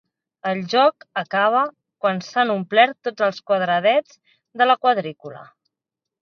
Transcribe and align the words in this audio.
El 0.51 0.61
joc 0.69 1.03
acaba 1.21 1.61
quan 2.05 2.21
s'han 2.27 2.53
omplert 2.53 2.97
tots 3.09 3.27
els 3.27 3.43
quadradets 3.51 4.19
de 4.63 4.69
la 4.71 4.79
quadrícula. 4.87 5.45